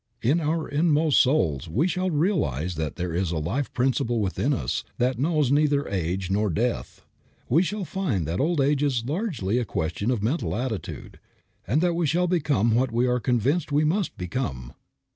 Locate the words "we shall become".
11.93-12.73